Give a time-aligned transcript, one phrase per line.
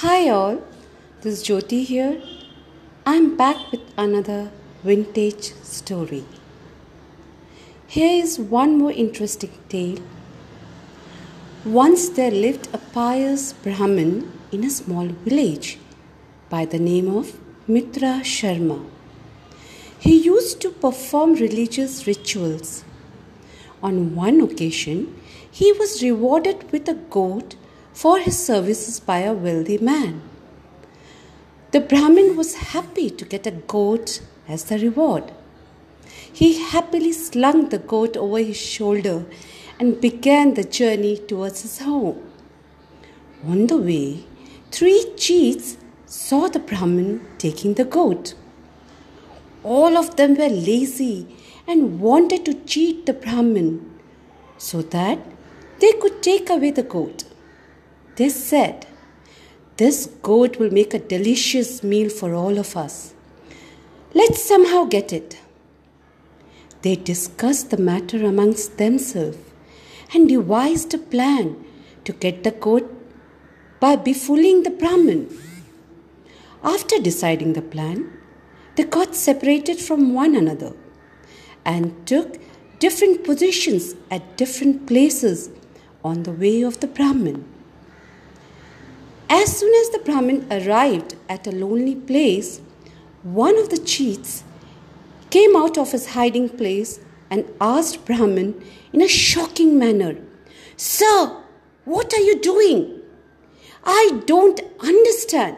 [0.00, 0.62] Hi all,
[1.20, 2.20] this is Jyoti here.
[3.06, 4.50] I'm back with another
[4.82, 6.24] vintage story.
[7.86, 9.98] Here is one more interesting tale.
[11.64, 15.78] Once there lived a pious Brahmin in a small village
[16.48, 17.38] by the name of
[17.68, 18.84] Mitra Sharma.
[19.98, 22.82] He used to perform religious rituals.
[23.82, 25.20] On one occasion,
[25.50, 27.56] he was rewarded with a goat
[27.92, 30.22] for his services by a wealthy man.
[31.72, 35.32] The Brahmin was happy to get a goat as the reward.
[36.32, 39.24] He happily slung the goat over his shoulder
[39.78, 42.22] and began the journey towards his home.
[43.44, 44.24] On the way,
[44.70, 48.34] three cheats saw the Brahmin taking the goat.
[49.64, 51.36] All of them were lazy
[51.66, 53.98] and wanted to cheat the Brahmin
[54.58, 55.18] so that
[55.80, 57.24] they could take away the goat.
[58.16, 58.86] They said,
[59.76, 63.14] This goat will make a delicious meal for all of us.
[64.14, 65.40] Let's somehow get it.
[66.82, 69.38] They discussed the matter amongst themselves
[70.12, 71.64] and devised a plan
[72.04, 72.92] to get the goat
[73.80, 75.28] by befooling the Brahmin.
[76.62, 78.12] After deciding the plan,
[78.76, 80.74] they got separated from one another
[81.64, 82.38] and took
[82.78, 85.50] different positions at different places
[86.04, 87.51] on the way of the Brahmin.
[89.34, 92.60] As soon as the Brahmin arrived at a lonely place,
[93.22, 94.44] one of the cheats
[95.30, 100.16] came out of his hiding place and asked Brahmin in a shocking manner,
[100.76, 101.44] Sir,
[101.86, 103.00] what are you doing?
[103.84, 105.56] I don't understand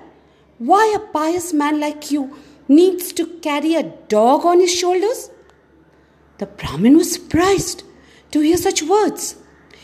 [0.59, 5.31] why a pious man like you needs to carry a dog on his shoulders.
[6.39, 7.83] The Brahmin was surprised
[8.31, 9.35] to hear such words.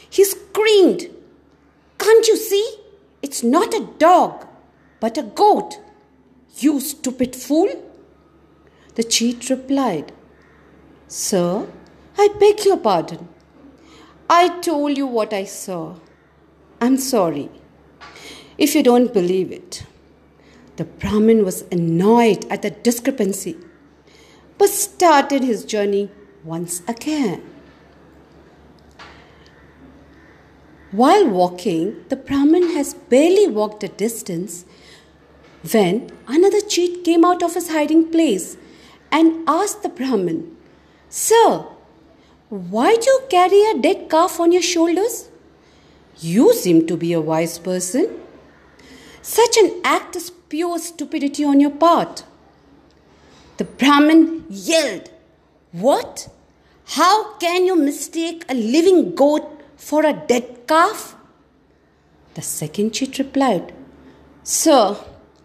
[0.09, 1.09] He screamed,
[1.99, 2.80] Can't you see?
[3.23, 4.47] It's not a dog,
[4.99, 5.79] but a goat.
[6.57, 7.69] You stupid fool.
[8.95, 10.13] The cheat replied,
[11.09, 11.67] Sir,
[12.19, 13.29] I beg your pardon.
[14.29, 15.97] I told you what I saw.
[16.81, 17.51] I'm sorry.
[18.59, 19.85] If you don't believe it.
[20.77, 23.57] The Brahmin was annoyed at the discrepancy,
[24.57, 26.11] but started his journey
[26.43, 27.43] once again.
[30.93, 34.65] While walking, the Brahmin has barely walked a distance
[35.71, 38.57] when another cheat came out of his hiding place
[39.13, 40.57] and asked the Brahmin,
[41.09, 41.67] Sir,
[42.49, 45.29] why do you carry a dead calf on your shoulders?
[46.19, 48.21] You seem to be a wise person.
[49.23, 52.25] Such an act is pure stupidity on your part.
[53.59, 55.09] The Brahmin yelled,
[55.71, 56.29] What?
[56.87, 61.17] How can you mistake a living goat for a dead calf?
[62.35, 63.73] The second cheat replied,
[64.43, 64.97] Sir,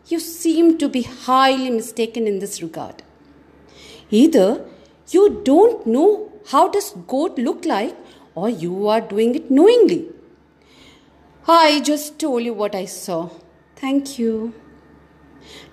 [0.07, 3.01] you seem to be highly mistaken in this regard.
[4.11, 4.65] Either
[5.09, 7.95] you don't know how does goat look like
[8.35, 10.09] or you are doing it knowingly.
[11.47, 13.29] I just told you what I saw.
[13.75, 14.53] Thank you.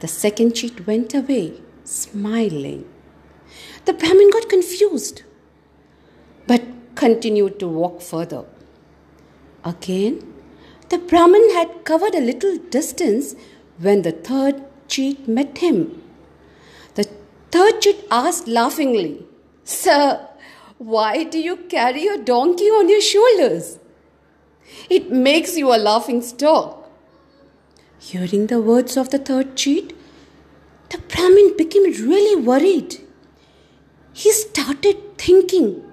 [0.01, 2.89] The second cheat went away, smiling.
[3.85, 5.23] The Brahmin got confused,
[6.47, 6.63] but
[6.95, 8.45] continued to walk further.
[9.65, 10.23] Again,
[10.89, 13.35] the Brahmin had covered a little distance
[13.79, 16.03] when the third cheat met him.
[16.97, 17.09] The
[17.51, 19.25] third cheat asked laughingly,
[19.65, 20.29] Sir,
[20.79, 23.79] why do you carry a donkey on your shoulders?
[24.91, 26.91] It makes you a laughing stock.
[28.01, 29.97] Hearing the words of the third cheat,
[30.91, 32.97] the Brahmin became really worried.
[34.13, 35.85] He started thinking,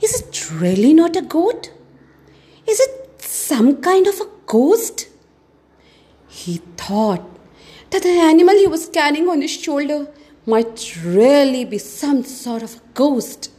[0.00, 1.71] is it really not a goat?
[2.66, 5.08] Is it some kind of a ghost?
[6.28, 7.22] He thought
[7.90, 10.08] that the animal he was carrying on his shoulder
[10.46, 13.50] might really be some sort of a ghost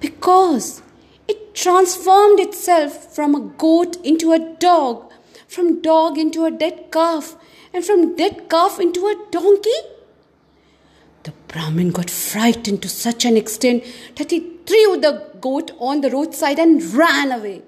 [0.00, 0.82] because
[1.26, 5.12] it transformed itself from a goat into a dog,
[5.48, 7.36] from dog into a dead calf,
[7.72, 9.80] and from dead calf into a donkey.
[11.24, 13.84] The Brahmin got frightened to such an extent
[14.16, 17.62] that he threw the goat on the roadside and ran away.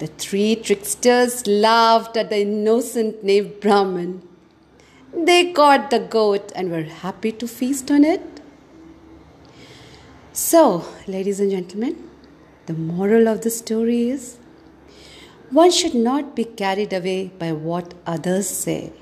[0.00, 4.26] The three tricksters laughed at the innocent knave Brahmin.
[5.12, 8.40] They caught the goat and were happy to feast on it.
[10.32, 12.08] So, ladies and gentlemen,
[12.64, 14.38] the moral of the story is
[15.50, 18.94] one should not be carried away by what others say.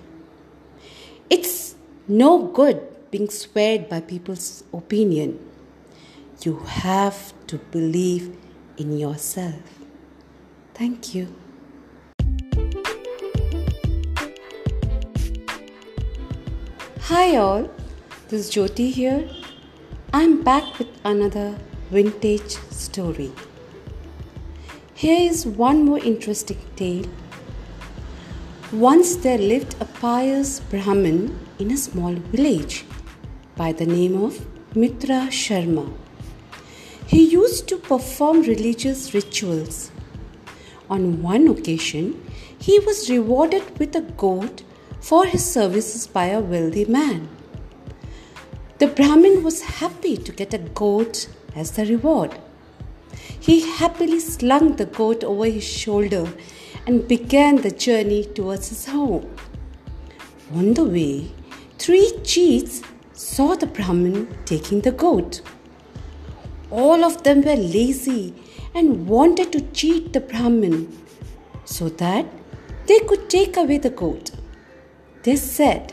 [1.30, 1.76] It's
[2.08, 5.38] no good being swayed by people's opinion.
[6.42, 8.36] You have to believe
[8.76, 9.77] in yourself.
[10.78, 11.26] Thank you.
[17.00, 17.68] Hi, all.
[18.28, 19.28] This is Jyoti here.
[20.12, 21.58] I'm back with another
[21.90, 23.32] vintage story.
[24.94, 27.10] Here is one more interesting tale.
[28.70, 32.84] Once there lived a pious Brahmin in a small village
[33.56, 34.40] by the name of
[34.76, 35.92] Mitra Sharma.
[37.04, 39.90] He used to perform religious rituals
[40.90, 42.20] on one occasion,
[42.58, 44.62] he was rewarded with a goat
[45.00, 47.28] for his services by a wealthy man.
[48.78, 52.38] The Brahmin was happy to get a goat as the reward.
[53.40, 56.32] He happily slung the goat over his shoulder
[56.86, 59.28] and began the journey towards his home.
[60.54, 61.30] On the way,
[61.78, 62.82] three cheats
[63.12, 65.42] saw the Brahmin taking the goat.
[66.70, 68.34] All of them were lazy
[68.78, 70.76] and wanted to cheat the Brahmin
[71.64, 72.26] so that
[72.86, 74.30] they could take away the goat.
[75.24, 75.92] They said,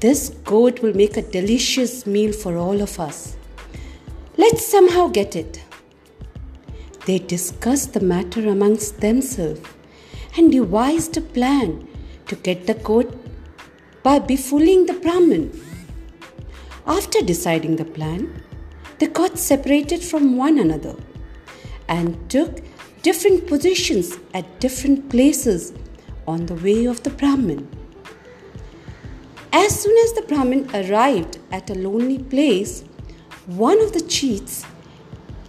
[0.00, 3.36] This goat will make a delicious meal for all of us.
[4.36, 5.62] Let's somehow get it.
[7.06, 9.60] They discussed the matter amongst themselves
[10.36, 11.86] and devised a plan
[12.26, 13.10] to get the goat
[14.02, 15.48] by befooling the Brahmin.
[16.86, 18.42] After deciding the plan,
[18.98, 20.96] they got separated from one another
[21.88, 22.60] and took
[23.02, 25.72] different positions at different places
[26.26, 27.68] on the way of the Brahmin.
[29.52, 32.82] As soon as the Brahmin arrived at a lonely place,
[33.46, 34.64] one of the cheats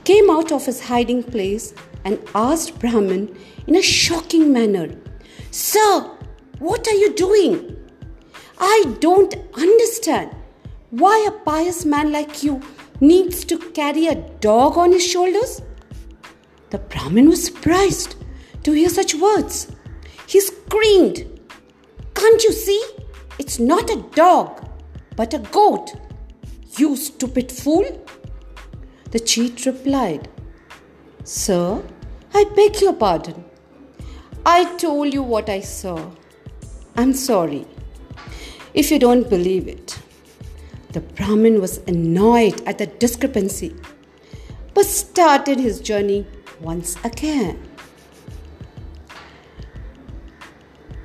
[0.04, 1.74] came out of his hiding place
[2.04, 3.36] and asked Brahmin
[3.68, 4.96] in a shocking manner,
[5.52, 6.12] Sir,
[6.60, 7.76] what are you doing?
[8.60, 10.36] I don't understand
[10.92, 12.62] why a pious man like you
[13.00, 15.62] needs to carry a dog on his shoulders.
[16.72, 18.16] The Brahmin was surprised
[18.64, 19.72] to hear such words.
[20.28, 21.40] He screamed,
[22.16, 22.84] Can't you see?
[23.38, 24.68] It's not a dog,
[25.16, 25.94] but a goat.
[26.78, 28.06] You stupid fool.
[29.12, 30.28] The cheat replied,
[31.24, 31.84] Sir,
[32.34, 33.46] I beg your pardon.
[34.46, 36.12] I told you what I saw.
[36.96, 37.66] I'm sorry.
[38.74, 39.98] If you don't believe it,
[40.92, 43.76] the Brahmin was annoyed at the discrepancy,
[44.74, 46.26] but started his journey
[46.60, 47.60] once again.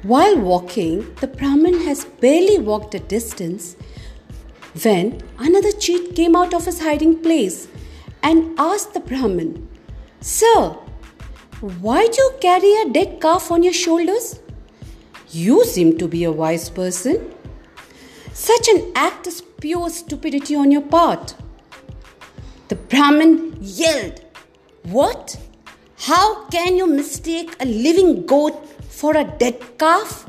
[0.03, 3.77] While walking, the Brahmin has barely walked a distance
[4.83, 7.69] when another cheat came out of his hiding place
[8.23, 9.69] and asked the Brahmin,
[10.21, 10.77] Sir,
[11.61, 14.41] why do you carry a dead calf on your shoulders?
[15.31, 17.35] You seem to be a wise person.
[18.33, 21.35] Such an act is pure stupidity on your part.
[22.69, 24.23] The Brahmin yelled,
[24.85, 25.37] What?
[25.99, 30.29] How can you mistake a living goat for a dead calf?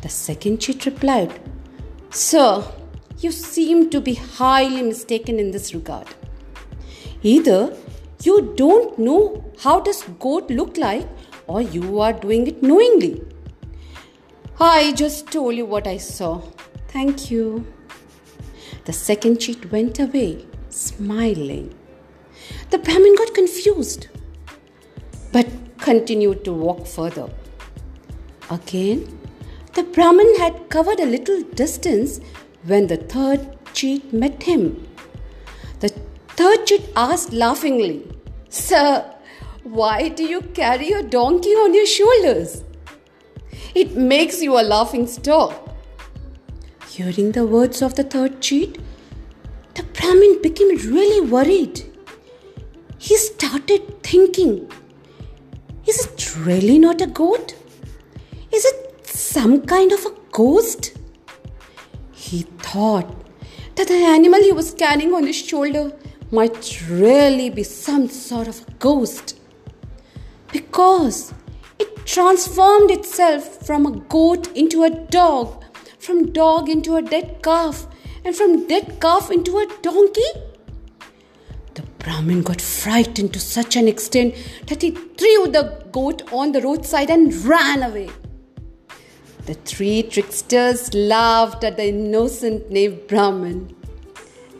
[0.00, 1.38] The second cheat replied,
[2.10, 2.64] Sir,
[3.18, 6.06] you seem to be highly mistaken in this regard.
[7.22, 7.76] Either
[8.22, 11.06] you don't know how does goat look like
[11.46, 13.22] or you are doing it knowingly.
[14.58, 16.40] I just told you what I saw.
[16.88, 17.66] Thank you.
[18.86, 21.74] The second cheat went away, smiling.
[22.70, 24.08] The Brahmin got confused,
[25.32, 25.46] but
[25.78, 27.28] continued to walk further.
[28.50, 29.18] Again,
[29.74, 32.20] the Brahmin had covered a little distance
[32.64, 34.86] when the third cheat met him.
[35.80, 35.90] The
[36.28, 38.10] third cheat asked laughingly,
[38.48, 39.14] Sir,
[39.62, 42.64] why do you carry a donkey on your shoulders?
[43.74, 45.76] It makes you a laughing stock.
[46.88, 48.78] Hearing the words of the third cheat,
[49.74, 51.85] the Brahmin became really worried.
[53.06, 54.68] He started thinking,
[55.86, 57.54] is it really not a goat?
[58.52, 60.98] Is it some kind of a ghost?
[62.10, 63.08] He thought
[63.76, 65.92] that the animal he was carrying on his shoulder
[66.32, 69.38] might really be some sort of a ghost
[70.50, 71.32] because
[71.78, 75.62] it transformed itself from a goat into a dog,
[76.00, 77.86] from dog into a dead calf,
[78.24, 80.30] and from dead calf into a donkey.
[82.06, 84.36] Brahmin got frightened to such an extent
[84.68, 88.10] that he threw the goat on the roadside and ran away.
[89.46, 93.74] The three tricksters laughed at the innocent knave Brahmin.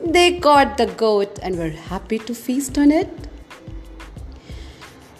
[0.04, 3.08] They caught the goat and were happy to feast on it.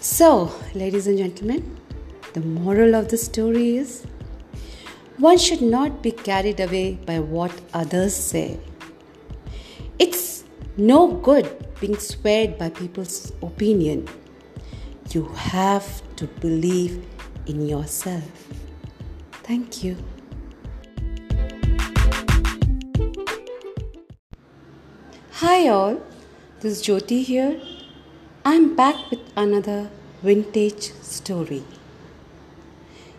[0.01, 1.79] So, ladies and gentlemen,
[2.33, 4.05] the moral of the story is
[5.19, 8.59] one should not be carried away by what others say.
[10.01, 10.36] It's
[10.77, 11.49] no good
[11.81, 14.07] being swayed by people's opinion.
[15.11, 17.05] You have to believe
[17.47, 18.49] in yourself.
[19.43, 19.97] Thank you.
[25.33, 26.03] Hi, all.
[26.61, 27.61] This is Jyoti here.
[28.45, 29.91] I'm back with another
[30.23, 31.65] vintage story.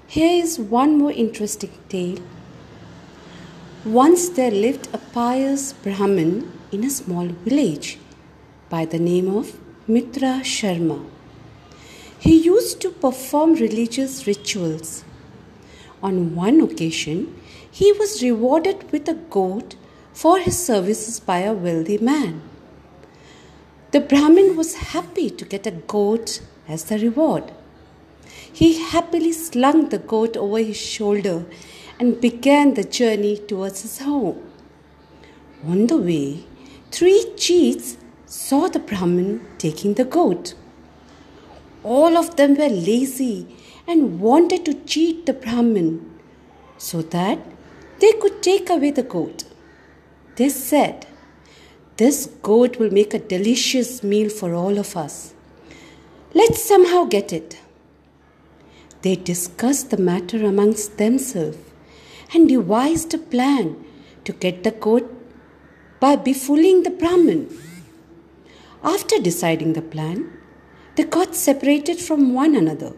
[0.06, 2.20] Here is one more interesting tale.
[3.84, 7.98] Once there lived a pious Brahmin in a small village
[8.70, 9.58] by the name of
[9.88, 11.06] Mitra Sharma.
[12.20, 15.06] He used to perform religious rituals.
[16.04, 17.40] On one occasion,
[17.72, 19.76] he was rewarded with a goat
[20.14, 22.42] for his services by a wealthy man.
[23.92, 27.54] The Brahmin was happy to get a goat as the reward.
[28.52, 31.46] He happily slung the goat over his shoulder
[31.98, 34.44] and began the journey towards his home.
[35.66, 36.47] On the way,
[36.92, 40.54] three cheats saw the Brahmin taking the goat.
[41.84, 43.56] All of them were lazy
[43.88, 46.20] and wanted to cheat the Brahmin
[46.78, 47.40] so that
[48.00, 49.46] they could take away the goat.
[50.36, 51.08] They said,
[51.98, 55.34] This goat will make a delicious meal for all of us.
[56.34, 57.60] Let's somehow get it.
[59.02, 61.58] They discussed the matter amongst themselves
[62.34, 63.84] and devised a plan
[64.26, 65.17] to get the goat
[66.00, 67.50] by befooling the Brahmin.
[68.84, 70.32] After deciding the plan,
[70.96, 72.94] they got separated from one another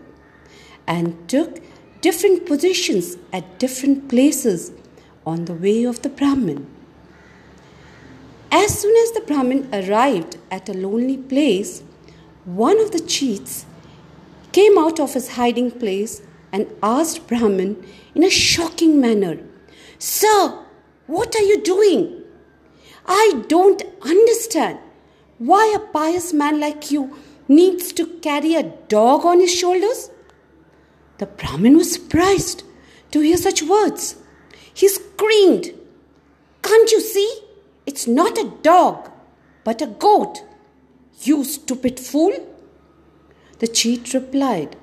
[0.88, 1.62] and took
[2.02, 4.72] different positions at different places
[5.26, 6.68] on the way of the Brahmin.
[8.52, 11.84] As soon as the Brahmin arrived at a lonely place,
[12.46, 13.66] one of the cheats
[14.52, 19.38] came out of his hiding place and asked Brahmin in a shocking manner,
[20.00, 20.66] Sir,
[21.06, 22.19] what are you doing?
[23.12, 24.78] I don't understand
[25.40, 30.12] why a pious man like you needs to carry a dog on his shoulders?
[31.18, 32.64] The Brahmin was surprised
[33.10, 34.18] to hear such words.
[34.72, 35.72] He screamed,
[36.62, 37.42] Can't you see?
[37.88, 39.10] It's not a dog,
[39.64, 40.44] but a goat.
[41.24, 42.34] You stupid fool.
[43.58, 44.76] The cheat replied,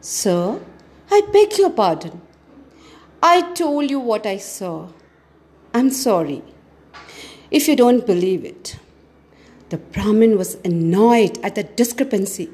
[0.00, 0.60] Sir,
[1.08, 2.20] I beg your pardon.
[3.22, 4.88] I told you what I saw.
[5.72, 6.42] I'm sorry
[7.50, 8.78] if you don't believe it.
[9.70, 12.50] The Brahmin was annoyed at the discrepancy,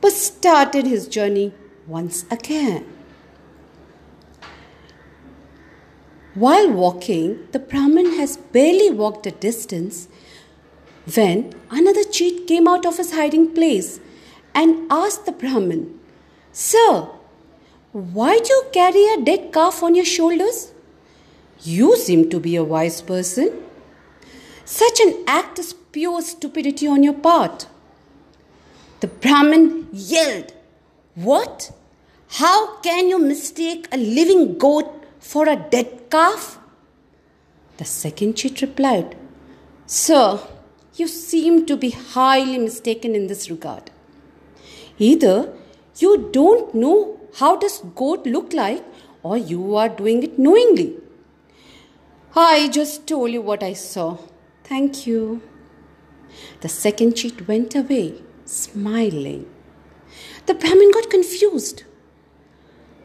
[0.00, 1.52] but started his journey
[1.86, 2.84] once again.
[6.34, 10.08] While walking, the Brahmin has barely walked a distance
[11.14, 13.98] when another cheat came out of his hiding place
[14.54, 15.98] and asked the Brahmin,
[16.52, 17.08] Sir,
[17.92, 20.72] why do you carry a dead calf on your shoulders?
[21.62, 23.64] You seem to be a wise person.
[24.70, 27.66] Such an act is pure stupidity on your part.
[29.00, 30.52] The Brahmin yelled,
[31.14, 31.72] What?
[32.40, 36.58] How can you mistake a living goat for a dead calf?
[37.78, 39.16] The second cheat replied,
[39.86, 40.38] Sir,
[40.96, 43.90] you seem to be highly mistaken in this regard.
[44.98, 45.50] Either
[45.96, 48.84] you don't know how does goat look like
[49.22, 50.98] or you are doing it knowingly.
[52.36, 54.18] I just told you what I saw.
[54.68, 55.40] Thank you.
[56.60, 59.46] The second cheat went away, smiling.
[60.44, 61.84] The Brahmin got confused,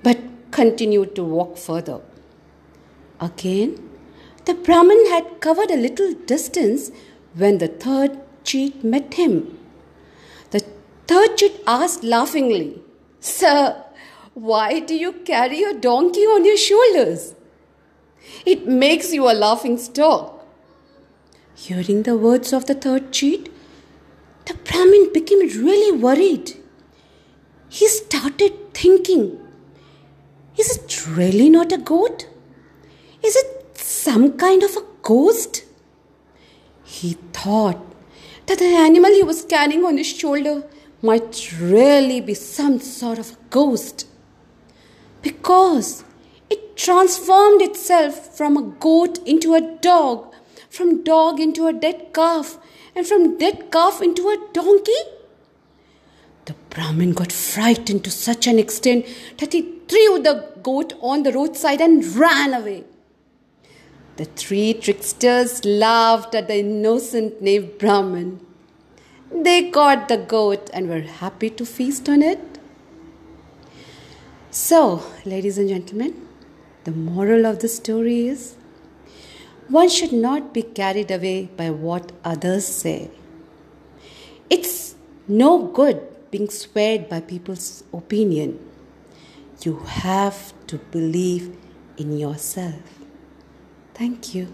[0.01, 0.19] but
[0.51, 2.01] continued to walk further.
[3.21, 3.89] Again,
[4.43, 6.91] the Brahmin had covered a little distance
[7.33, 9.57] when the third cheat met him.
[10.51, 10.65] The
[11.07, 12.81] third cheat asked laughingly,
[13.21, 13.81] Sir,
[14.33, 17.35] why do you carry a donkey on your shoulders?
[18.45, 20.32] It makes you a laughing stock.
[21.55, 23.51] Hearing the words of the third cheat,
[24.45, 26.53] the Brahmin became really worried.
[27.69, 29.39] He started thinking
[30.57, 32.27] Is it really not a goat?
[33.23, 35.63] Is it some kind of a ghost?
[36.83, 37.79] He thought
[38.47, 40.63] that the animal he was carrying on his shoulder
[41.01, 44.07] might really be some sort of a ghost
[45.21, 46.03] because
[46.49, 50.32] it transformed itself from a goat into a dog
[50.73, 52.57] from dog into a dead calf,
[52.95, 55.01] and from dead calf into a donkey?
[56.45, 59.05] The Brahmin got frightened to such an extent
[59.37, 62.85] that he threw the goat on the roadside and ran away.
[64.15, 68.39] The three tricksters laughed at the innocent knave Brahmin.
[69.31, 72.39] They caught the goat and were happy to feast on it.
[74.49, 76.27] So, ladies and gentlemen,
[76.83, 78.55] the moral of the story is
[79.69, 83.09] one should not be carried away by what others say.
[84.49, 86.01] It's no good
[86.31, 88.59] being swayed by people's opinion.
[89.61, 91.55] You have to believe
[91.97, 92.81] in yourself.
[93.93, 94.53] Thank you.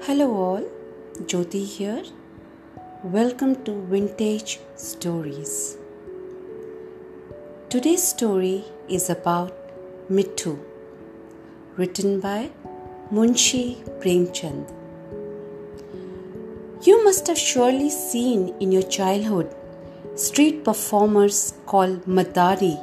[0.00, 0.64] Hello, all.
[1.26, 2.04] Jyoti here.
[3.02, 5.76] Welcome to Vintage Stories.
[7.74, 9.52] Today's story is about
[10.08, 10.52] Mittu,
[11.76, 12.50] written by
[13.12, 13.62] Munshi
[14.00, 14.68] Premchand.
[16.86, 19.52] You must have surely seen in your childhood
[20.14, 22.76] street performers called Madari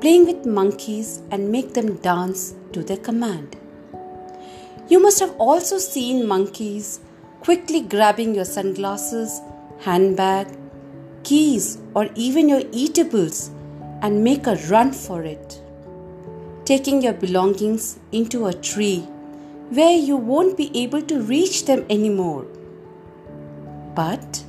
[0.00, 3.58] playing with monkeys and make them dance to their command.
[4.88, 6.98] You must have also seen monkeys
[7.42, 9.42] quickly grabbing your sunglasses,
[9.80, 10.46] handbag,
[11.24, 13.50] keys, or even your eatables
[14.04, 15.60] and make a run for it,
[16.66, 18.98] taking your belongings into a tree
[19.70, 22.44] where you won't be able to reach them anymore.
[23.94, 24.44] But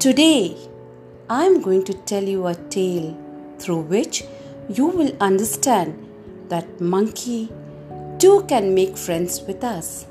[0.00, 0.56] today,
[1.30, 3.16] I'm going to tell you a tale
[3.60, 4.24] through which
[4.68, 5.94] you will understand
[6.48, 7.48] that monkey
[8.18, 10.06] too can make friends with us.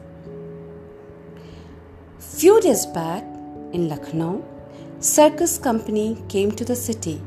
[2.19, 3.23] Few days back
[3.73, 4.45] in Lucknow,
[5.01, 7.21] circus company came to the city.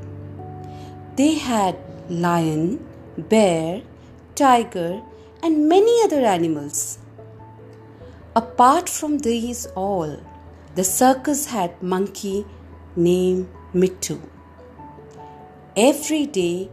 [1.17, 1.77] They had
[2.11, 2.85] lion,
[3.17, 3.83] bear,
[4.35, 5.01] tiger
[5.45, 6.99] and many other animals.
[8.35, 10.19] Apart from these all,
[10.75, 12.45] the circus had monkey
[12.97, 14.21] named Mittu.
[15.77, 16.69] Every day,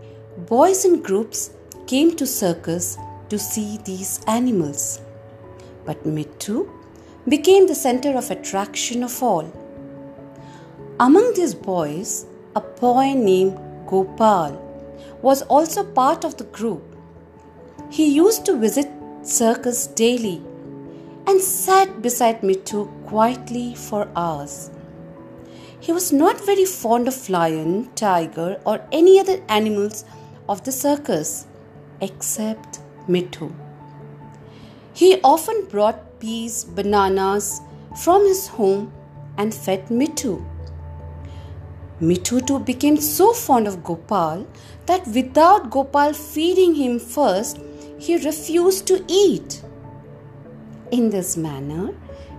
[0.48, 1.51] boys in groups
[1.86, 2.98] came to circus
[3.29, 5.01] to see these animals.
[5.86, 6.67] But Mittu
[7.27, 9.51] became the center of attraction of all.
[11.00, 13.60] Among these boys, a boy named
[13.91, 14.53] Gopal
[15.21, 16.81] was also part of the group.
[17.89, 18.89] He used to visit
[19.21, 20.41] circus daily
[21.27, 24.71] and sat beside Mittu quietly for hours.
[25.79, 30.05] He was not very fond of lion, tiger, or any other animals
[30.48, 31.48] of the circus
[32.00, 33.53] except Mittu.
[34.94, 37.61] He often brought peas, bananas
[37.98, 38.94] from his home
[39.37, 40.46] and fed Mittu.
[42.01, 44.48] Mittu too became so fond of Gopal
[44.87, 47.59] that without Gopal feeding him first,
[48.00, 49.61] he refused to eat.
[50.92, 51.94] In this manner,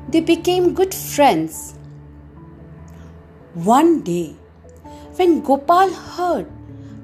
[0.09, 1.75] they became good friends.
[3.55, 4.35] One day,
[5.15, 6.47] when Gopal heard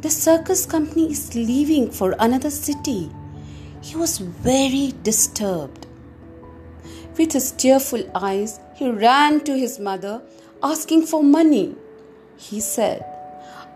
[0.00, 3.10] the circus company is leaving for another city,
[3.82, 5.86] he was very disturbed.
[7.16, 10.22] With his tearful eyes, he ran to his mother
[10.62, 11.76] asking for money.
[12.38, 13.04] He said,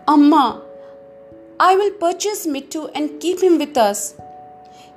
[0.07, 0.61] Amma,
[1.59, 4.15] I will purchase Mittu and keep him with us.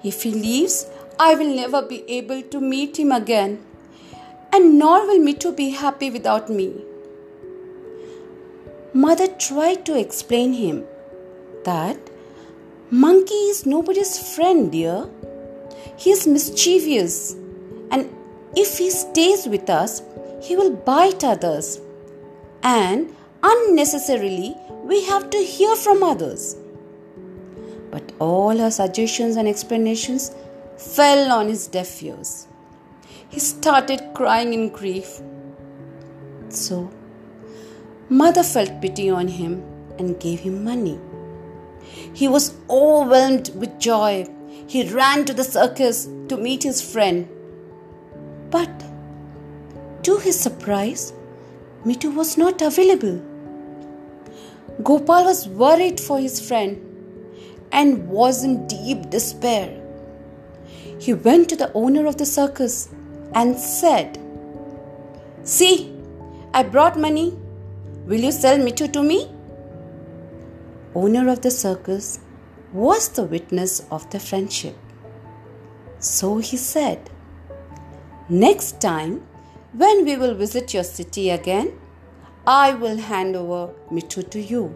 [0.02, 0.86] If he leaves,
[1.18, 3.64] I will never be able to meet him again,
[4.52, 6.74] and nor will Mittu be happy without me.
[8.92, 10.84] Mother tried to explain him
[11.64, 11.98] that
[12.90, 15.08] Monkey is nobody's friend, dear.
[15.96, 17.34] He is mischievous,
[17.90, 18.08] and
[18.54, 20.02] if he stays with us,
[20.40, 21.80] he will bite others.
[22.62, 26.56] And unnecessarily, we have to hear from others.
[27.90, 30.34] But all her suggestions and explanations
[30.76, 32.46] fell on his deaf ears.
[33.28, 35.20] He started crying in grief.
[36.48, 36.90] So,
[38.08, 39.62] mother felt pity on him
[39.98, 40.98] and gave him money.
[42.12, 44.26] He was overwhelmed with joy.
[44.66, 47.28] He ran to the circus to meet his friend.
[48.50, 48.84] But
[50.02, 51.12] to his surprise,
[51.86, 53.22] Mittu was not available.
[54.82, 56.82] Gopal was worried for his friend
[57.72, 59.68] and was in deep despair.
[60.98, 62.88] He went to the owner of the circus
[63.34, 64.18] and said,
[65.44, 65.92] See,
[66.52, 67.38] I brought money.
[68.06, 69.30] Will you sell Mittu to me?
[70.96, 72.20] owner of the circus,
[72.72, 74.76] was the witness of the friendship.
[75.98, 77.10] So he said,
[78.28, 79.22] Next time,
[79.80, 81.72] when we will visit your city again,
[82.46, 84.74] I will hand over Mittu to you.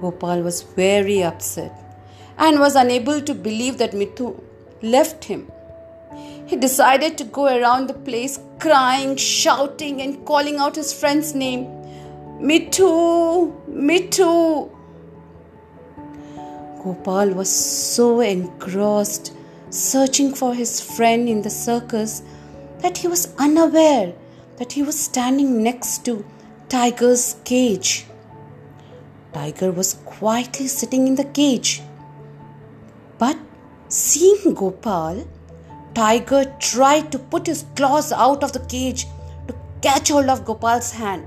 [0.00, 1.72] Gopal was very upset
[2.38, 4.40] and was unable to believe that Mittu
[4.82, 5.50] left him.
[6.46, 11.66] He decided to go around the place crying, shouting, and calling out his friend's name.
[12.40, 14.70] Mittu, Mittu.
[16.82, 19.32] Gopal was so engrossed
[19.70, 22.22] searching for his friend in the circus
[22.80, 24.14] that he was unaware
[24.56, 26.24] that he was standing next to
[26.68, 28.06] Tiger's cage.
[29.32, 31.82] Tiger was quietly sitting in the cage.
[33.18, 33.36] But
[33.88, 35.26] seeing Gopal,
[35.94, 39.06] Tiger tried to put his claws out of the cage
[39.46, 41.26] to catch hold of Gopal's hand.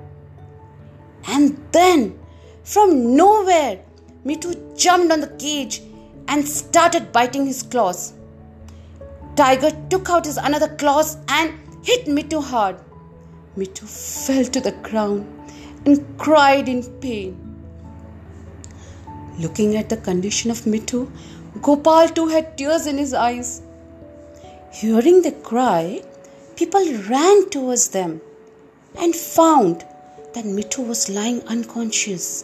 [1.27, 2.19] And then,
[2.63, 3.81] from nowhere,
[4.25, 5.81] Mittu jumped on the cage
[6.27, 8.13] and started biting his claws.
[9.39, 12.75] Tiger took out his another claws and hit Mittu hard.
[13.55, 15.25] Mittu fell to the ground
[15.85, 17.37] and cried in pain.
[19.39, 21.09] Looking at the condition of Mittu,
[21.61, 23.61] Gopal too had tears in his eyes.
[24.73, 26.03] Hearing the cry,
[26.57, 28.19] people ran towards them
[28.99, 29.85] and found
[30.33, 32.43] that Mittu was lying unconscious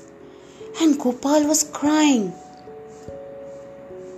[0.80, 2.34] and Gopal was crying.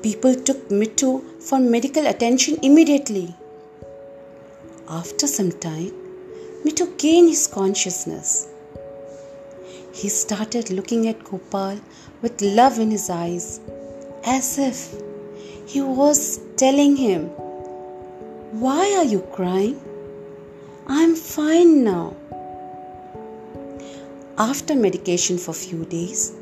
[0.03, 3.33] People took Mittu for medical attention immediately.
[4.87, 5.91] After some time,
[6.63, 8.47] Mittu gained his consciousness.
[9.93, 11.79] He started looking at Gopal
[12.21, 13.59] with love in his eyes,
[14.23, 14.93] as if
[15.65, 17.25] he was telling him,
[18.65, 19.81] Why are you crying?
[20.87, 22.15] I'm fine now.
[24.37, 26.33] After medication for few days,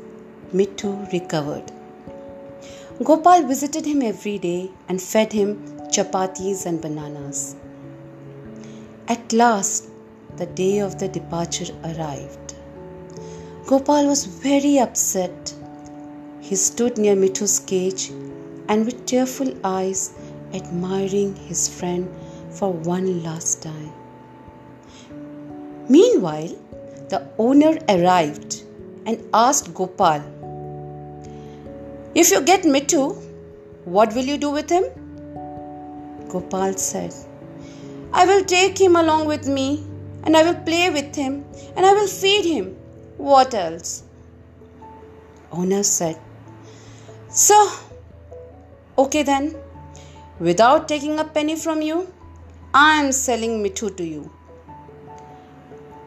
[0.52, 1.72] Mittu recovered.
[3.04, 5.56] Gopal visited him every day and fed him
[5.90, 7.54] chapatis and bananas.
[9.06, 9.90] At last,
[10.38, 12.54] the day of the departure arrived.
[13.66, 15.54] Gopal was very upset.
[16.40, 18.08] He stood near Mittu's cage
[18.68, 20.14] and with tearful eyes
[20.54, 22.08] admiring his friend
[22.48, 23.92] for one last time.
[25.90, 26.56] Meanwhile,
[27.10, 28.62] the owner arrived
[29.04, 30.22] and asked Gopal,
[32.20, 33.14] If you get Mittu,
[33.84, 34.84] what will you do with him?
[36.30, 37.12] Gopal said,
[38.10, 39.84] I will take him along with me
[40.24, 41.44] and I will play with him
[41.76, 42.74] and I will feed him.
[43.18, 44.04] What else?
[45.52, 46.18] Owner said,
[47.28, 47.70] So,
[48.96, 49.54] okay then,
[50.40, 52.10] without taking a penny from you,
[52.72, 54.32] I am selling Mittu to you.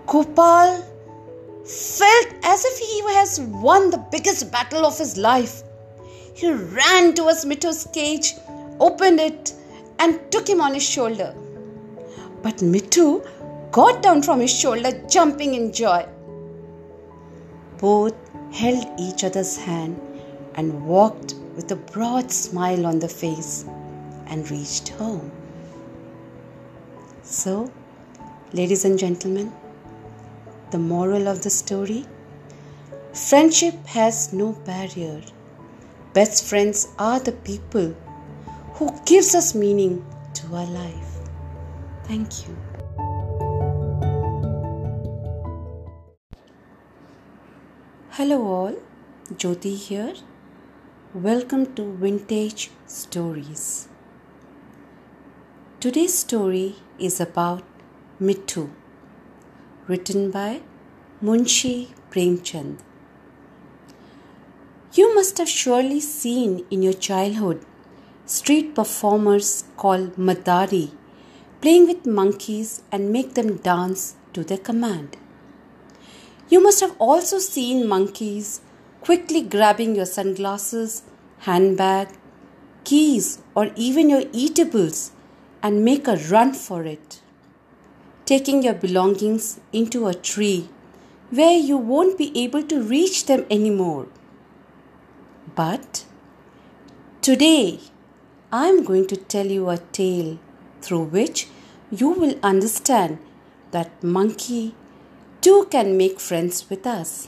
[0.08, 0.84] Gopal
[1.65, 5.62] felt as if he has won the biggest battle of his life.
[6.39, 8.36] He ran towards Mittu's cage,
[8.80, 9.54] opened it,
[9.99, 11.36] and took him on his shoulder.
[12.41, 13.25] But Mittu
[13.73, 16.06] got down from his shoulder, jumping in joy.
[17.78, 18.15] Both
[18.54, 19.99] held each other's hand
[20.56, 23.65] and walked with a broad smile on the face
[24.28, 25.30] and reached home.
[27.21, 27.69] So,
[28.54, 29.52] ladies and gentlemen,
[30.71, 32.06] the moral of the story
[33.12, 35.21] Friendship has no barrier.
[36.12, 37.95] Best friends are the people
[38.74, 41.12] who gives us meaning to our life.
[42.06, 42.58] Thank you.
[48.10, 48.76] Hello all,
[49.36, 50.15] Jyoti here.
[51.13, 53.88] Welcome to Vintage Stories.
[55.80, 57.63] Today's story is about
[58.19, 58.72] Mittu
[59.88, 60.62] written by
[61.22, 62.80] Munshi Premchand.
[64.91, 67.63] You must have surely seen in your childhood
[68.25, 70.91] street performers called Madari
[71.62, 75.17] playing with monkeys and make them dance to their command.
[76.49, 78.62] You must have also seen monkeys
[79.02, 81.04] quickly grabbing your sunglasses,
[81.39, 82.10] handbag,
[82.84, 85.12] keys, or even your eatables
[85.62, 87.21] and make a run for it
[88.25, 90.69] taking your belongings into a tree
[91.30, 94.08] where you won't be able to reach them anymore.
[95.60, 96.06] But
[97.19, 97.80] today
[98.50, 100.38] I'm going to tell you a tale
[100.82, 101.48] through which
[101.91, 103.17] you will understand
[103.72, 104.74] that monkey
[105.41, 107.28] too can make friends with us.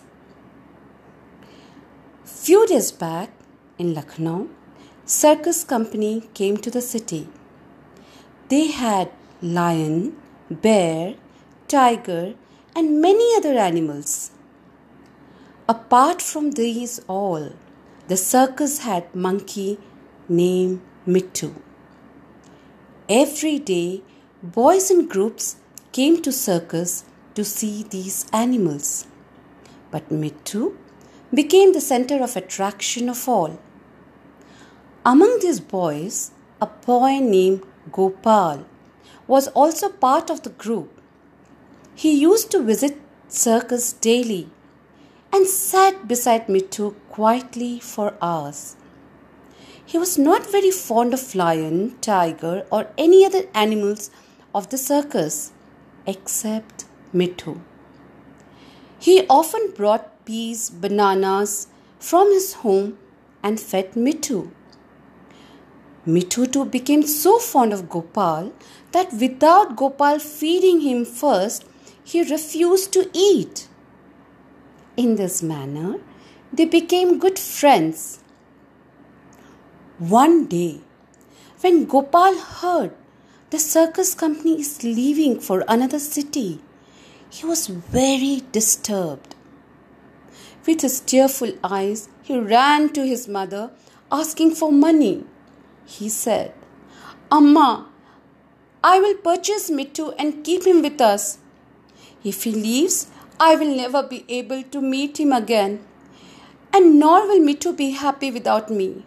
[2.23, 3.31] Few days back
[3.77, 4.47] in Lucknow,
[5.05, 7.27] circus company came to the city.
[8.47, 10.15] They had lion,
[10.49, 11.15] bear,
[11.67, 12.35] tiger,
[12.77, 14.31] and many other animals.
[15.67, 17.51] Apart from these all,
[18.07, 19.79] the circus had monkey
[20.27, 21.53] named Mittu.
[23.07, 24.03] Every day,
[24.41, 25.57] boys in groups
[25.91, 29.07] came to circus to see these animals.
[29.91, 30.77] But Mittu
[31.33, 33.59] became the center of attraction of all.
[35.05, 38.65] Among these boys, a boy named Gopal
[39.27, 41.01] was also part of the group.
[41.95, 44.49] He used to visit circus daily
[45.33, 48.75] and sat beside Mittu quietly for hours.
[49.85, 54.11] He was not very fond of lion, tiger, or any other animals
[54.53, 55.51] of the circus
[56.05, 57.59] except Mittu.
[58.99, 61.67] He often brought peas, bananas
[61.99, 62.97] from his home
[63.43, 64.51] and fed Mittu.
[66.05, 68.53] Mittu became so fond of Gopal
[68.91, 71.65] that without Gopal feeding him first,
[72.03, 73.67] he refused to eat.
[74.97, 75.99] In this manner,
[76.51, 78.19] they became good friends.
[79.97, 80.81] One day,
[81.61, 82.91] When Gopal heard
[83.51, 86.59] the circus company is leaving for another city,
[87.29, 89.35] he was very disturbed.
[90.65, 93.69] With his tearful eyes, he ran to his mother
[94.11, 95.23] asking for money.
[95.85, 96.55] He said,
[97.31, 97.87] Amma,
[98.83, 101.37] I will purchase Mittu and keep him with us.
[102.23, 103.05] If he leaves,
[103.43, 105.79] I will never be able to meet him again,
[106.71, 109.03] and nor will Mittu be happy without me.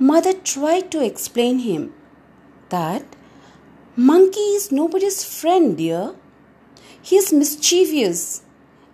[0.00, 1.94] Mother tried to explain him
[2.70, 3.14] that
[3.94, 6.16] monkey is nobody's friend, dear.
[7.00, 8.42] He is mischievous,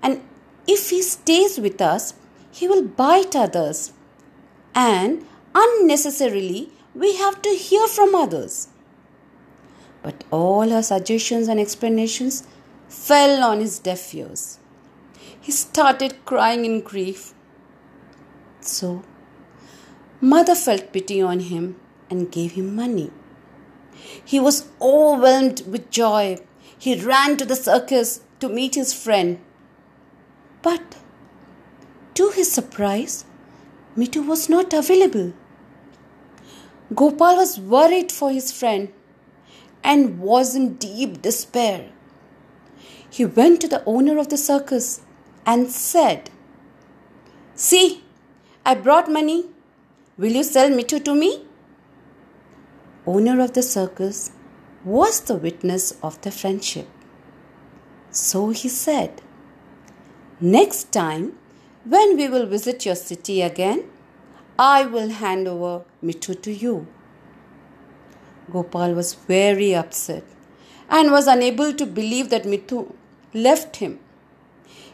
[0.03, 0.21] and
[0.67, 2.13] if he stays with us,
[2.51, 3.95] he will bite others,
[4.75, 8.69] and unnecessarily we have to hear from others.
[10.03, 12.47] But all her suggestions and explanations
[12.93, 14.59] fell on his deaf ears.
[15.41, 17.33] He started crying in grief.
[18.61, 19.03] So,
[20.21, 21.77] mother felt pity on him
[22.11, 23.11] and gave him money.
[24.25, 26.39] He was overwhelmed with joy.
[26.79, 29.41] He ran to the circus to meet his friend.
[30.61, 30.97] But,
[32.15, 33.25] to his surprise,
[33.97, 35.33] Mittu was not available.
[36.95, 38.93] Gopal was worried for his friend
[39.83, 41.91] and was in deep despair.
[43.17, 45.03] He went to the owner of the circus
[45.45, 46.31] and said,
[47.55, 48.05] See,
[48.65, 49.45] I brought money.
[50.17, 51.45] Will you sell Mittu to me?
[53.07, 54.33] Owner of the circus
[54.83, 56.89] was the witness of the friendship.
[58.11, 59.21] So he said,
[60.41, 61.35] Next time,
[61.85, 63.85] when we will visit your city again,
[64.59, 66.87] I will hand over Mittu to you.
[68.51, 70.25] Gopal was very upset
[70.89, 72.95] and was unable to believe that Mittu
[73.35, 73.99] left him.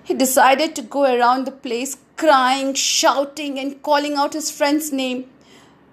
[0.02, 5.30] He decided to go around the place crying, shouting, and calling out his friend's name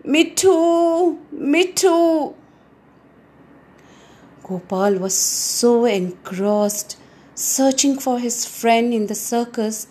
[0.05, 2.36] Mittu, Mittu.
[4.43, 6.97] Gopal was so engrossed
[7.34, 9.88] searching for his friend in the circus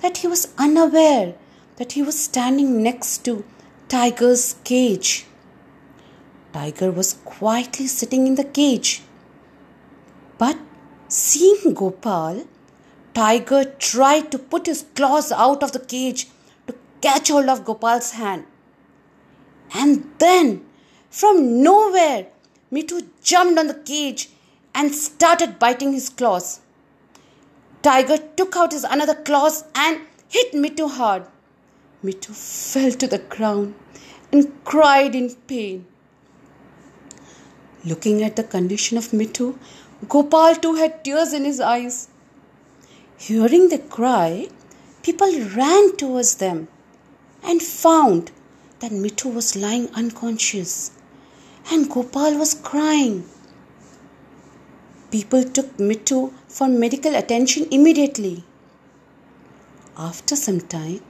[0.00, 1.34] that he was unaware
[1.76, 3.44] that he was standing next to
[3.88, 5.26] Tiger's cage.
[6.52, 9.02] Tiger was quietly sitting in the cage.
[10.38, 10.58] But
[11.12, 12.46] seeing Gopal,
[13.14, 16.28] Tiger tried to put his claws out of the cage
[16.66, 18.44] to catch hold of Gopal's hand.
[19.74, 20.64] And then,
[21.10, 22.28] from nowhere,
[22.72, 24.30] Mittu jumped on the cage
[24.74, 26.60] and started biting his claws.
[27.82, 31.26] Tiger took out his another claws and hit Mittu hard.
[32.04, 33.74] Mittu fell to the ground
[34.32, 35.86] and cried in pain.
[37.84, 39.58] Looking at the condition of Mittu,
[40.08, 42.08] Gopal too had tears in his eyes.
[43.18, 44.48] Hearing the cry,
[45.02, 46.68] people ran towards them
[47.42, 48.32] and found
[48.80, 50.92] that Mittu was lying unconscious
[51.70, 53.24] and Gopal was crying.
[55.10, 58.44] People took Mittu for medical attention immediately.
[59.96, 61.00] After some time,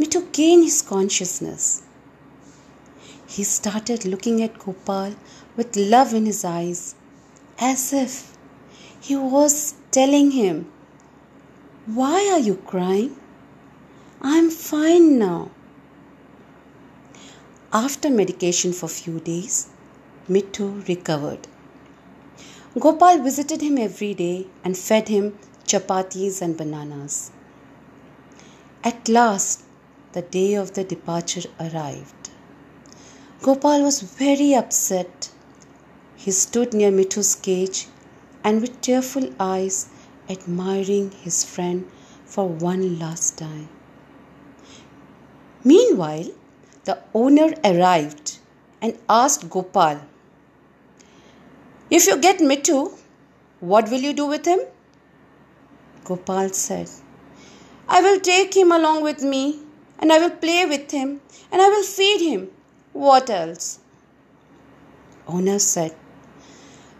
[0.00, 1.82] Mittu gained his consciousness.
[3.28, 5.14] He started looking at Gopal
[5.56, 6.94] with love in his eyes,
[7.58, 8.36] as if
[9.00, 10.70] he was telling him,
[11.86, 13.16] Why are you crying?
[14.20, 15.50] I'm fine now.
[17.72, 19.68] After medication for few days,
[20.28, 21.46] Mittu recovered.
[22.78, 27.30] Gopal visited him every day and fed him chapatis and bananas.
[28.84, 29.62] At last,
[30.12, 32.30] the day of the departure arrived.
[33.42, 35.30] Gopal was very upset.
[36.26, 37.86] He stood near Mittu's cage
[38.42, 39.86] and with tearful eyes
[40.28, 41.88] admiring his friend
[42.24, 43.68] for one last time.
[45.62, 46.30] Meanwhile,
[46.84, 48.38] the owner arrived
[48.82, 50.00] and asked Gopal,
[51.90, 52.98] If you get Mittu,
[53.60, 54.58] what will you do with him?
[56.02, 56.90] Gopal said,
[57.88, 59.60] I will take him along with me
[60.00, 61.20] and I will play with him
[61.52, 62.50] and I will feed him.
[62.92, 63.78] What else?
[65.28, 65.94] Owner said,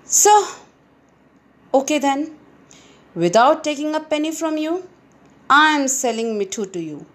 [0.08, 0.46] So,
[1.74, 2.38] okay then,
[3.16, 4.88] without taking a penny from you,
[5.50, 7.06] I am selling Mittu to you.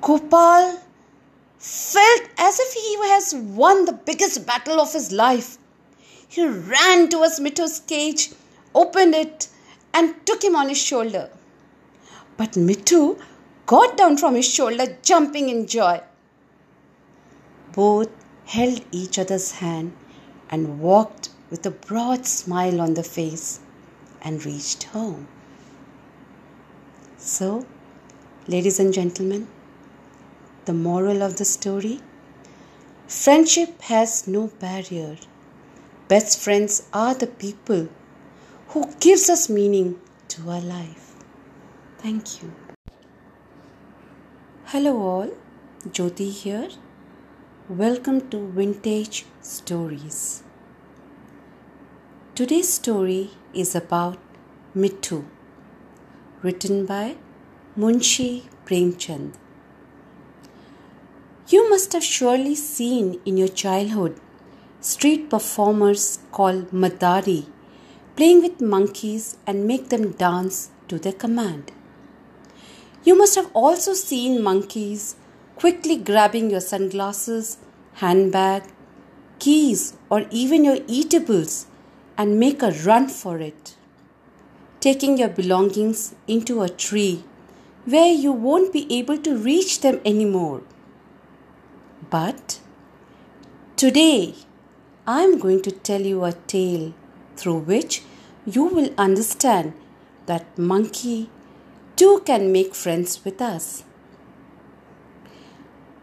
[0.00, 0.78] Gopal
[1.58, 5.58] felt as if he has won the biggest battle of his life.
[6.28, 8.30] He ran towards Mittu's cage,
[8.72, 9.48] opened it,
[9.92, 11.30] and took him on his shoulder.
[12.36, 13.20] But Mittu
[13.66, 16.00] got down from his shoulder, jumping in joy.
[17.72, 18.10] Both
[18.44, 19.96] held each other's hand
[20.50, 23.60] and walked with a broad smile on the face
[24.22, 25.28] and reached home.
[27.18, 27.66] So,
[28.46, 29.48] ladies and gentlemen,
[30.64, 32.00] the moral of the story
[33.08, 35.16] Friendship has no barrier.
[36.08, 37.88] Best friends are the people
[38.68, 41.14] who gives us meaning to our life.
[41.98, 42.52] Thank you.
[44.66, 45.30] Hello all,
[45.86, 46.68] Jyoti here.
[47.68, 50.42] Welcome to Vintage Stories.
[52.34, 54.18] Today's story is about
[54.76, 55.24] Mittu,
[56.42, 57.16] written by
[57.74, 59.32] Munshi Premchand.
[61.48, 64.20] You must have surely seen in your childhood
[64.80, 67.46] street performers called Madari
[68.16, 71.72] playing with monkeys and make them dance to their command.
[73.02, 75.16] You must have also seen monkeys
[75.56, 77.56] quickly grabbing your sunglasses,
[77.94, 78.64] handbag,
[79.38, 81.66] keys, or even your eatables
[82.16, 83.76] and make a run for it,
[84.80, 87.24] taking your belongings into a tree
[87.84, 90.62] where you won't be able to reach them anymore.
[92.10, 92.60] But
[93.76, 94.34] today
[95.06, 96.92] I am going to tell you a tale
[97.36, 98.02] through which
[98.44, 99.72] you will understand
[100.26, 101.30] that monkey
[101.96, 103.84] too can make friends with us.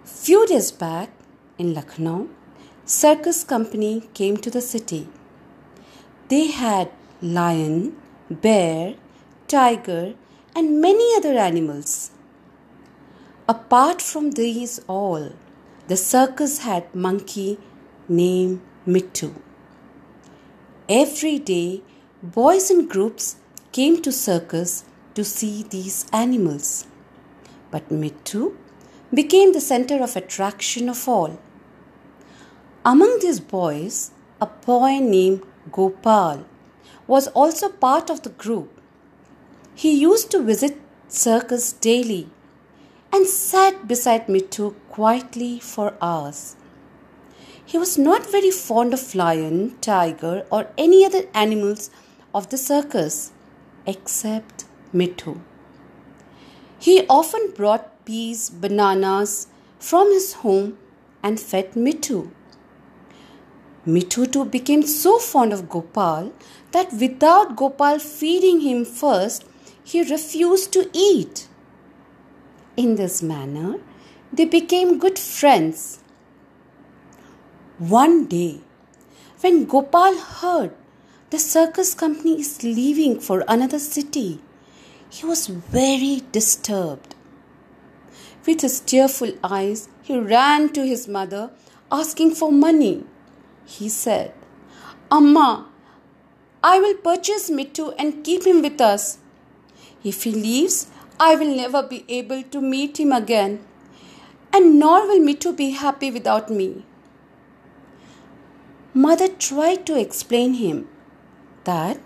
[0.04, 1.10] Few days back
[1.58, 2.30] in Lucknow,
[2.86, 5.10] circus company came to the city.
[6.28, 7.98] They had lion,
[8.30, 8.94] bear,
[9.48, 10.14] tiger
[10.56, 12.12] and many other animals.
[13.50, 15.34] Apart from these all,
[15.88, 17.58] the circus had monkey
[18.08, 19.34] named Mittu.
[20.88, 21.82] Every day,
[22.22, 23.38] boys in groups
[23.72, 26.86] came to circus to see these animals.
[27.72, 28.56] But Mittu
[29.12, 31.40] became the center of attraction of all.
[32.88, 36.46] Among these boys, a boy named Gopal
[37.08, 38.80] was also part of the group.
[39.74, 42.30] He used to visit circus daily
[43.12, 46.58] and sat beside Mittu quietly for hours.
[47.66, 51.90] He was not very fond of lion, tiger, or any other animals
[52.36, 53.32] of the circus
[53.88, 55.40] except Mittu.
[56.78, 59.48] He often brought peas, bananas
[59.80, 60.78] from his home
[61.24, 62.30] and fed Mittu.
[63.86, 66.34] Mittu too became so fond of Gopal
[66.72, 69.46] that without Gopal feeding him first,
[69.84, 71.48] he refused to eat.
[72.76, 73.76] In this manner,
[74.34, 76.00] they became good friends.
[77.78, 78.62] One day,
[79.42, 80.74] when Gopal heard
[81.30, 84.42] the circus company is leaving for another city,
[85.10, 87.14] he was very disturbed.
[88.46, 91.52] With his tearful eyes, he ran to his mother
[91.92, 93.04] asking for money.
[93.66, 94.34] He said,
[95.12, 95.68] Amma,
[96.64, 99.18] I will purchase Mittu and keep him with us.
[100.04, 100.88] If he leaves,
[101.20, 103.66] I will never be able to meet him again,
[104.54, 106.86] and nor will Mittu be happy without me.
[108.94, 110.88] Mother tried to explain him
[111.66, 112.00] that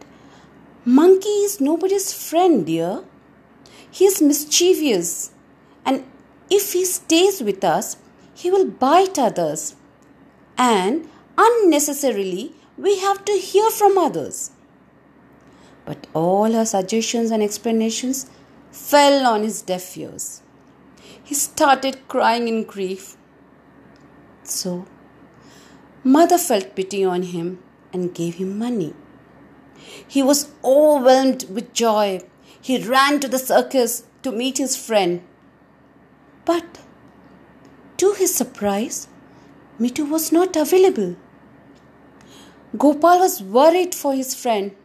[0.85, 3.03] monkey is nobody's friend, dear.
[3.91, 5.31] He is mischievous,
[5.85, 6.03] and
[6.49, 7.97] if he stays with us,
[8.33, 9.75] he will bite others,
[10.57, 11.09] and
[11.45, 14.51] unnecessarily we have to hear from others.
[15.85, 18.29] But all her suggestions and explanations
[18.71, 20.41] fell on his deaf ears.
[21.23, 23.15] He started crying in grief.
[24.43, 24.85] So,
[26.03, 27.59] mother felt pity on him
[27.93, 28.93] and gave him money.
[30.07, 32.21] He was overwhelmed with joy.
[32.61, 35.21] He ran to the circus to meet his friend.
[36.45, 36.79] But,
[37.97, 39.07] to his surprise,
[39.79, 41.15] Mittu was not available.
[42.77, 44.75] Gopal was worried for his friend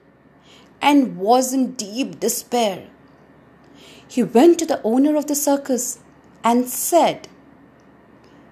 [0.80, 2.88] and was in deep despair
[4.14, 5.98] he went to the owner of the circus
[6.42, 7.28] and said,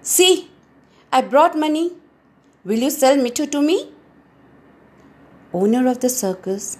[0.01, 0.51] See,
[1.11, 1.93] I brought money.
[2.65, 3.91] Will you sell Mittu to me?
[5.53, 6.79] Owner of the circus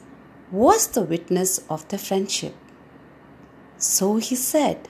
[0.52, 2.56] was the witness of the friendship.
[3.78, 4.90] So he said,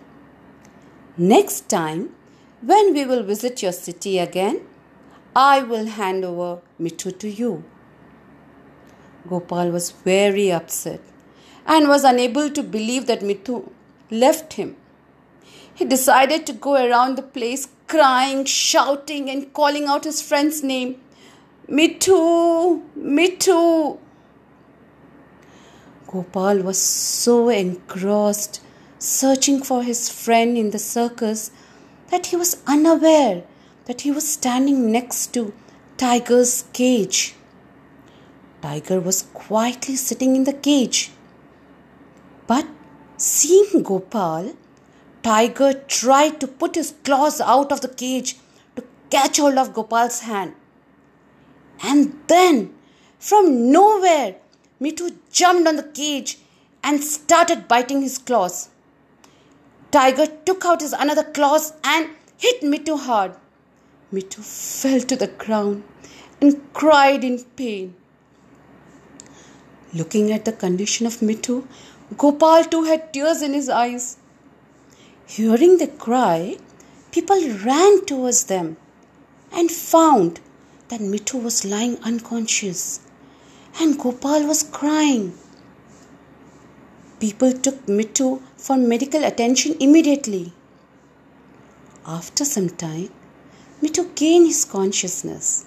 [1.16, 2.16] Next time,
[2.62, 4.62] when we will visit your city again,
[5.36, 7.64] I will hand over Mittu to you.
[9.28, 11.02] Gopal was very upset
[11.66, 13.70] and was unable to believe that Mittu
[14.12, 14.76] left him.
[15.74, 21.02] He decided to go around the place crying, shouting, and calling out his friend's name
[21.68, 23.98] Mittu, Mittu.
[26.06, 28.62] Gopal was so engrossed
[29.00, 31.50] searching for his friend in the circus
[32.10, 33.44] that he was unaware
[33.86, 35.54] that he was standing next to
[35.98, 37.36] Tiger's cage.
[38.62, 41.12] Tiger was quietly sitting in the cage.
[42.48, 42.66] But
[43.18, 44.56] seeing Gopal,
[45.22, 48.38] Tiger tried to put his claws out of the cage
[48.76, 50.54] to catch hold of Gopal's hand.
[51.82, 52.74] And then,
[53.20, 54.36] from nowhere,
[54.82, 56.40] Mittu jumped on the cage
[56.84, 58.70] and started biting his claws.
[59.92, 63.36] Tiger took out his another claws and hit Mittu hard.
[64.14, 65.84] Mittu fell to the ground
[66.40, 67.96] and cried in pain.
[69.92, 71.66] Looking at the condition of Mittu,
[72.16, 74.18] Gopal too had tears in his eyes.
[75.26, 76.58] Hearing the cry,
[77.12, 78.78] people ran towards them
[79.52, 80.40] and found
[80.90, 83.00] that Mittu was lying unconscious
[83.80, 85.34] and Gopal was crying.
[87.20, 90.54] People took Mittu for medical attention immediately.
[92.06, 93.10] After some time,
[93.84, 95.66] Mittu gained his consciousness.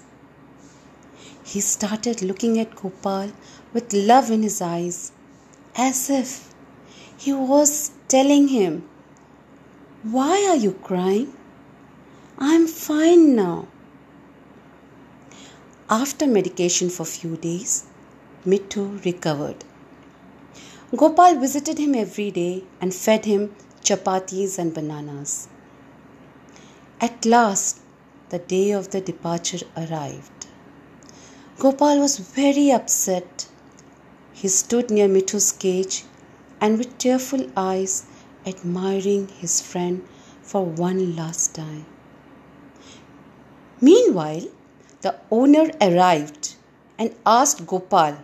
[1.43, 3.31] He started looking at Gopal
[3.73, 5.11] with love in his eyes,
[5.75, 6.51] as if
[7.15, 8.89] he was telling him,
[10.01, 11.31] Why are you crying?
[12.39, 13.67] I'm fine now.
[15.87, 17.85] After medication for few days,
[18.47, 19.63] Mittu recovered.
[20.95, 23.53] Gopal visited him every day and fed him
[23.83, 25.49] chapatis and bananas.
[26.99, 27.81] At last,
[28.29, 30.47] the day of the departure arrived.
[31.59, 33.47] Gopal was very upset.
[34.33, 36.03] He stood near Mittu's cage
[36.61, 38.05] and with tearful eyes
[38.45, 40.07] admiring his friend
[40.41, 41.85] for one last time.
[43.81, 44.47] Meanwhile,
[45.01, 46.55] the owner arrived
[46.97, 48.17] and asked Gopal,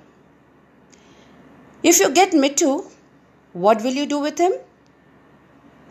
[1.84, 2.86] If you get Mittu,
[3.54, 4.54] what will you do with him?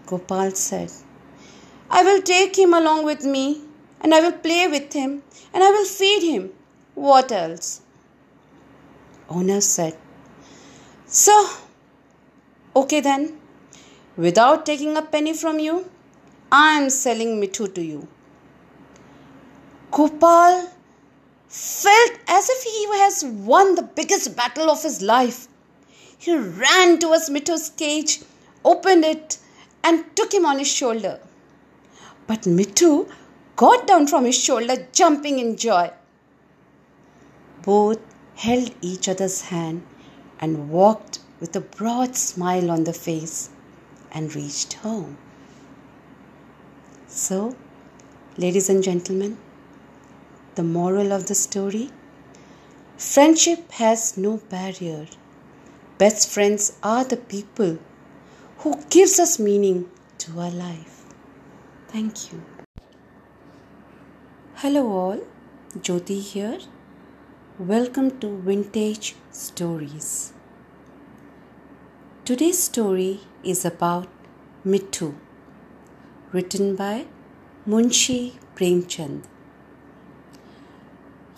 [0.06, 0.90] Gopal said,
[1.90, 3.62] I will take him along with me
[4.02, 5.22] and I will play with him
[5.54, 6.50] and I will feed him.
[6.94, 7.80] What else?
[9.28, 9.96] Owner said,
[11.06, 11.48] So,
[12.76, 13.38] okay then,
[14.16, 15.88] without taking a penny from you,
[16.50, 18.08] I am selling Mittu to you.
[19.90, 20.68] Gopal
[21.48, 25.48] felt as if he has won the biggest battle of his life.
[26.18, 28.20] He ran towards Mittu's cage,
[28.64, 29.38] opened it,
[29.84, 31.20] and took him on his shoulder.
[32.26, 33.10] But Mittu
[33.56, 35.90] got down from his shoulder, jumping in joy.
[37.62, 38.00] Both
[38.34, 39.86] held each other's hand
[40.40, 43.50] and walked with a broad smile on the face
[44.10, 45.16] and reached home.
[47.06, 47.56] So,
[48.36, 49.38] ladies and gentlemen,
[50.54, 51.90] the moral of the story
[53.02, 55.06] Friendship has no barrier.
[55.98, 57.78] Best friends are the people
[58.58, 61.02] who gives us meaning to our life.
[61.88, 62.51] Thank you.
[64.62, 65.20] Hello all,
[65.76, 66.58] Jyoti here.
[67.58, 70.32] Welcome to Vintage Stories.
[72.24, 74.06] Today's story is about
[74.64, 75.16] Mittu,
[76.30, 77.06] written by
[77.66, 79.24] Munshi Premchand.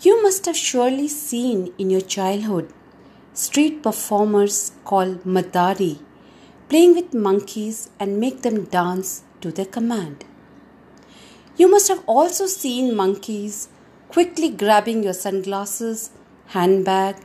[0.01, 2.71] You must have surely seen in your childhood
[3.33, 5.97] street performers called Madari
[6.69, 10.25] playing with monkeys and make them dance to their command.
[11.57, 13.69] You must have also seen monkeys
[14.09, 16.11] quickly grabbing your sunglasses,
[16.47, 17.15] handbag,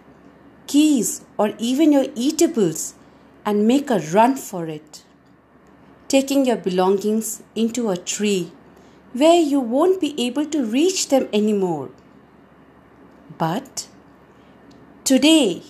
[0.66, 2.94] keys, or even your eatables
[3.44, 5.04] and make a run for it,
[6.06, 8.52] taking your belongings into a tree
[9.12, 11.90] where you won't be able to reach them anymore.
[13.36, 13.88] But
[15.02, 15.62] today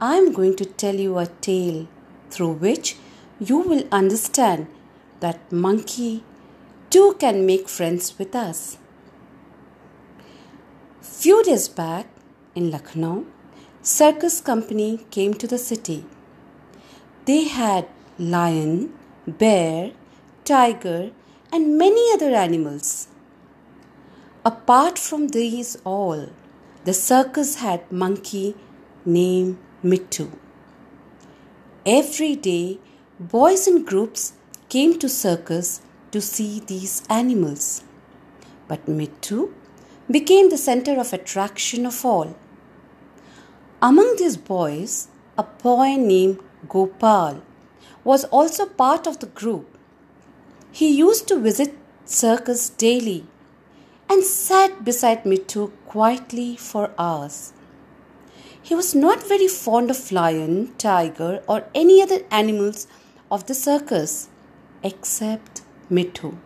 [0.00, 1.88] I'm going to tell you a tale
[2.28, 2.96] through which
[3.40, 4.66] you will understand
[5.20, 6.22] that monkey
[6.90, 8.78] too can make friends with us.
[11.00, 12.06] Few days back
[12.54, 13.26] in Lucknow,
[13.82, 16.04] circus company came to the city.
[17.24, 18.92] They had lion,
[19.26, 19.92] bear,
[20.44, 21.10] tiger
[21.52, 23.08] and many other animals.
[24.44, 26.28] Apart from these all,
[26.84, 28.54] the circus had monkey
[29.04, 30.30] named Mittu.
[31.84, 32.78] Every day,
[33.18, 34.34] boys in groups
[34.68, 35.80] came to circus
[36.16, 37.84] to see these animals.
[38.68, 39.52] But Mittu
[40.10, 42.34] became the center of attraction of all.
[43.82, 46.38] Among these boys, a boy named
[46.68, 47.42] Gopal
[48.02, 49.66] was also part of the group.
[50.72, 53.26] He used to visit circus daily
[54.08, 57.52] and sat beside Mittu quietly for hours.
[58.62, 62.86] He was not very fond of lion, tiger, or any other animals
[63.30, 64.28] of the circus
[64.82, 65.55] except
[65.90, 66.36] Mittu.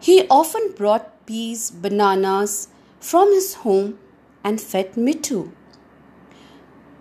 [0.00, 3.98] He often brought peas, bananas from his home
[4.42, 5.52] and fed Mittu.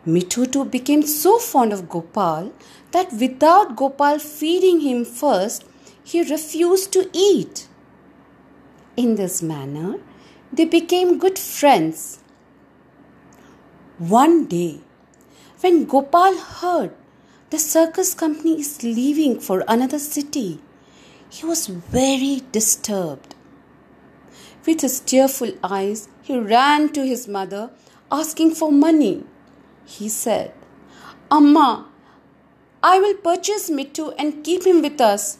[0.06, 2.52] Mittu too became so fond of Gopal
[2.92, 5.66] that without Gopal feeding him first,
[6.04, 7.68] he refused to eat.
[8.98, 10.00] In this manner,
[10.52, 12.20] they became good friends.
[13.98, 14.82] One day,
[15.62, 16.94] when Gopal heard
[17.50, 20.60] the circus company is leaving for another city,
[21.30, 23.36] he was very disturbed.
[24.66, 27.72] With his tearful eyes, he ran to his mother
[28.12, 29.24] asking for money.
[29.86, 30.54] He said,
[31.32, 31.88] Amma,
[32.82, 35.38] I will purchase Mittu and keep him with us.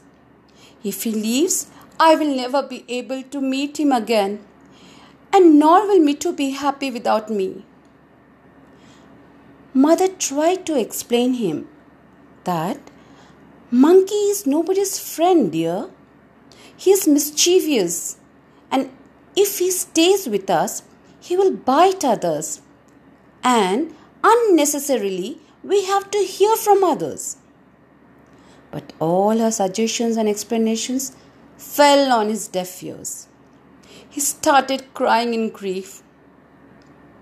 [0.84, 1.68] If he leaves,
[2.00, 4.40] I will never be able to meet him again,
[5.34, 7.66] and nor will Mittu be happy without me.
[9.74, 11.68] Mother tried to explain him
[12.44, 12.80] that
[13.72, 15.90] monkey is nobody's friend, dear.
[16.76, 18.18] He is mischievous,
[18.72, 18.90] and
[19.36, 20.84] if he stays with us,
[21.20, 22.62] he will bite others,
[23.44, 23.94] and
[24.24, 27.38] unnecessarily we have to hear from others.
[28.72, 31.16] But all her suggestions and explanations
[31.58, 33.28] fell on his deaf ears.
[34.10, 36.02] He started crying in grief.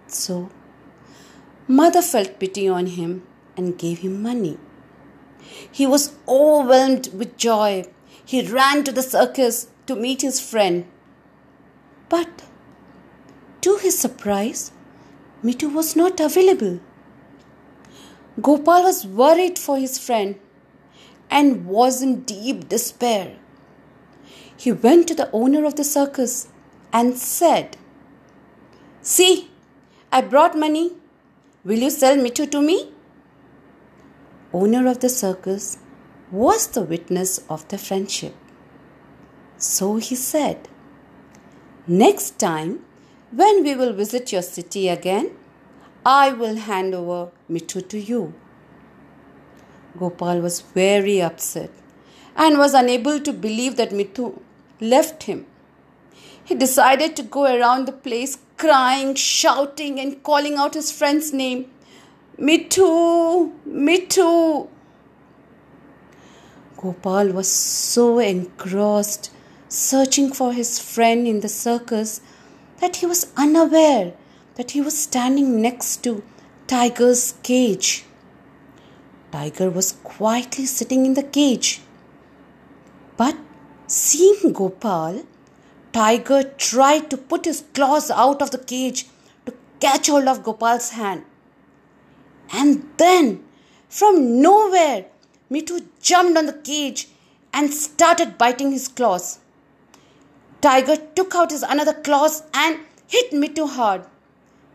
[0.07, 0.49] So,
[1.67, 3.23] mother felt pity on him
[3.57, 4.57] and gave him money.
[5.71, 7.85] He was overwhelmed with joy.
[8.25, 10.85] He ran to the circus to meet his friend.
[12.09, 12.43] But,
[13.61, 14.71] to his surprise,
[15.43, 16.79] Mittu was not available.
[18.41, 20.39] Gopal was worried for his friend
[21.29, 23.37] and was in deep despair.
[24.55, 26.47] He went to the owner of the circus
[26.91, 27.77] and said,
[29.01, 29.51] See,
[30.11, 30.93] I brought money.
[31.63, 32.91] Will you sell Mittu to me?
[34.53, 35.77] Owner of the circus
[36.31, 38.35] was the witness of the friendship.
[39.57, 40.69] So he said,
[41.85, 42.85] Next time,
[43.31, 45.31] when we will visit your city again,
[46.05, 48.33] I will hand over Mittu to you.
[49.97, 51.71] Gopal was very upset
[52.35, 54.39] and was unable to believe that Mittu
[54.79, 55.45] left him.
[56.43, 61.69] He decided to go around the place crying, shouting, and calling out his friend's name
[62.39, 64.67] Mittu, Mittu.
[66.77, 69.31] Gopal was so engrossed
[69.67, 72.21] searching for his friend in the circus
[72.79, 74.13] that he was unaware
[74.53, 76.23] that he was standing next to
[76.67, 78.05] Tiger's cage.
[79.31, 81.81] Tiger was quietly sitting in the cage.
[83.17, 83.35] But
[83.88, 85.25] seeing Gopal,
[85.91, 89.07] Tiger tried to put his claws out of the cage
[89.47, 91.25] to catch hold of Gopal's hand.
[92.51, 93.43] And then,
[93.89, 95.05] from nowhere,
[95.51, 97.07] Mittu jumped on the cage
[97.53, 99.39] and started biting his claws.
[100.61, 104.05] Tiger took out his another claws and hit Mittu hard.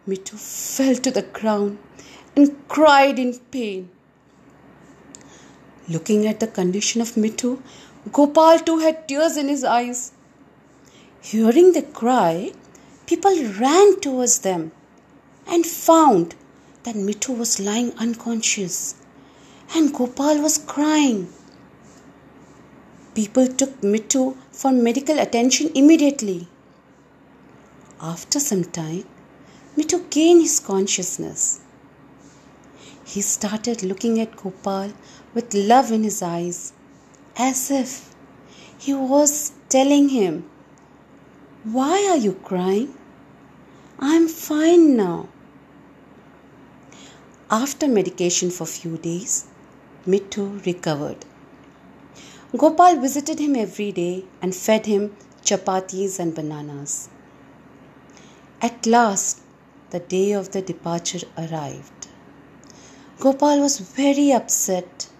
[0.06, 1.78] Mittu fell to the ground
[2.34, 3.90] and cried in pain.
[5.88, 7.60] Looking at the condition of Mittu,
[8.10, 10.12] Gopal too had tears in his eyes.
[11.20, 12.52] Hearing the cry,
[13.06, 14.72] people ran towards them
[15.46, 16.34] and found
[16.84, 18.94] that Mittu was lying unconscious
[19.74, 21.32] and Gopal was crying.
[23.14, 26.48] People took Mittu for medical attention immediately.
[28.00, 29.04] After some time,
[29.76, 31.60] Mittu gained his consciousness.
[33.04, 34.92] He started looking at Gopal
[35.34, 36.72] with love in his eyes,
[37.36, 38.14] as if
[38.78, 40.48] he was telling him,
[41.64, 42.94] Why are you crying?
[43.98, 45.28] I'm fine now.
[47.54, 49.44] After medication for few days,
[50.06, 51.26] Mittu recovered.
[52.56, 57.10] Gopal visited him every day and fed him chapatis and bananas.
[58.62, 59.42] At last,
[59.90, 62.08] the day of the departure arrived.
[63.20, 65.10] Gopal was very upset.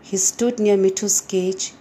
[0.00, 1.74] He stood near Mittu's cage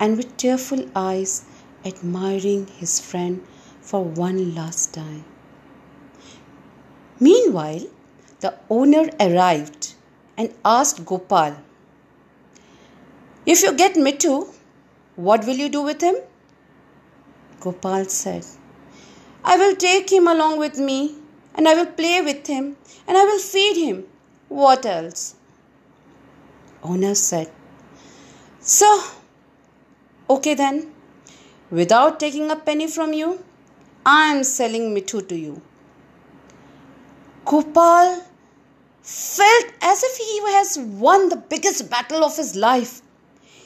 [0.00, 1.44] and with tearful eyes
[1.84, 3.46] admiring his friend
[3.80, 5.24] for one last time.
[7.20, 7.86] Meanwhile,
[8.40, 9.94] the owner arrived
[10.36, 11.56] and asked Gopal,
[13.44, 14.48] If you get Mittu,
[15.16, 16.16] what will you do with him?
[17.60, 18.44] Gopal said,
[19.44, 21.16] I will take him along with me
[21.54, 22.76] and I will play with him
[23.06, 24.04] and I will feed him.
[24.48, 25.34] What else?
[26.82, 27.50] Owner said,
[28.60, 29.02] So,
[30.28, 30.92] okay then,
[31.70, 33.44] without taking a penny from you,
[34.06, 35.60] I am selling Mittu to you.
[37.44, 38.29] Gopal
[39.02, 43.02] felt as if he has won the biggest battle of his life.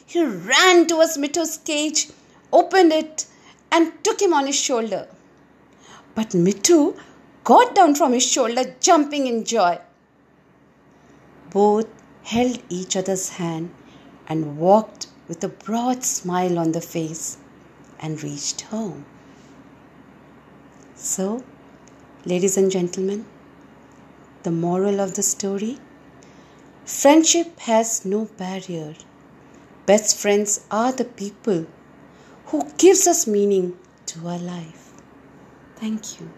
[0.06, 2.08] He ran towards Mittu's cage,
[2.52, 3.26] opened it,
[3.72, 5.08] and took him on his shoulder.
[6.14, 6.96] But Mittu
[7.42, 9.78] got down from his shoulder, jumping in joy.
[11.50, 11.88] Both
[12.22, 13.74] held each other's hand
[14.28, 17.38] and walked with a broad smile on the face
[17.98, 19.04] and reached home.
[20.94, 21.42] So,
[22.24, 23.26] ladies and gentlemen,
[24.44, 25.78] the moral of the story
[26.84, 28.94] friendship has no barrier.
[29.86, 31.66] Best friends are the people
[32.46, 34.92] who gives us meaning to our life.
[35.76, 36.34] Thank you.